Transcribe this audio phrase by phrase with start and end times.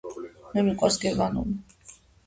[0.57, 1.97] მე მიყვარს გერმანული